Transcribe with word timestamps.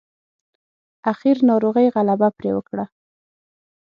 اخير 1.11 1.35
ناروغۍ 1.49 1.87
غلبه 1.95 2.27
پرې 2.37 2.49
وکړه. 2.55 2.85